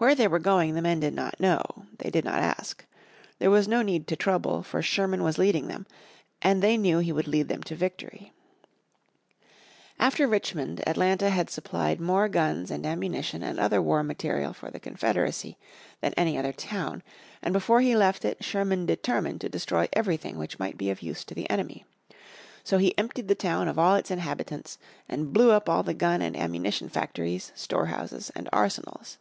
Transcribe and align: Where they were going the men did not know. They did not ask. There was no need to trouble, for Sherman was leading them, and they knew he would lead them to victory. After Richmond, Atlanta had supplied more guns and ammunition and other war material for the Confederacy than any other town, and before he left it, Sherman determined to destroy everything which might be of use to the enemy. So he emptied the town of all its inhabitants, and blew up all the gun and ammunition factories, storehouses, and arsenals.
Where 0.00 0.14
they 0.14 0.28
were 0.28 0.38
going 0.38 0.76
the 0.76 0.80
men 0.80 1.00
did 1.00 1.12
not 1.12 1.40
know. 1.40 1.86
They 1.98 2.08
did 2.08 2.24
not 2.24 2.38
ask. 2.40 2.84
There 3.40 3.50
was 3.50 3.66
no 3.66 3.82
need 3.82 4.06
to 4.06 4.14
trouble, 4.14 4.62
for 4.62 4.80
Sherman 4.80 5.24
was 5.24 5.38
leading 5.38 5.66
them, 5.66 5.88
and 6.40 6.62
they 6.62 6.76
knew 6.76 7.00
he 7.00 7.10
would 7.10 7.26
lead 7.26 7.48
them 7.48 7.64
to 7.64 7.74
victory. 7.74 8.32
After 9.98 10.28
Richmond, 10.28 10.86
Atlanta 10.88 11.30
had 11.30 11.50
supplied 11.50 12.00
more 12.00 12.28
guns 12.28 12.70
and 12.70 12.86
ammunition 12.86 13.42
and 13.42 13.58
other 13.58 13.82
war 13.82 14.04
material 14.04 14.52
for 14.52 14.70
the 14.70 14.78
Confederacy 14.78 15.58
than 16.00 16.14
any 16.14 16.38
other 16.38 16.52
town, 16.52 17.02
and 17.42 17.52
before 17.52 17.80
he 17.80 17.96
left 17.96 18.24
it, 18.24 18.44
Sherman 18.44 18.86
determined 18.86 19.40
to 19.40 19.48
destroy 19.48 19.88
everything 19.94 20.38
which 20.38 20.60
might 20.60 20.78
be 20.78 20.90
of 20.90 21.02
use 21.02 21.24
to 21.24 21.34
the 21.34 21.50
enemy. 21.50 21.84
So 22.62 22.78
he 22.78 22.96
emptied 22.96 23.26
the 23.26 23.34
town 23.34 23.66
of 23.66 23.80
all 23.80 23.96
its 23.96 24.12
inhabitants, 24.12 24.78
and 25.08 25.32
blew 25.32 25.50
up 25.50 25.68
all 25.68 25.82
the 25.82 25.92
gun 25.92 26.22
and 26.22 26.36
ammunition 26.36 26.88
factories, 26.88 27.50
storehouses, 27.56 28.30
and 28.36 28.48
arsenals. 28.52 29.18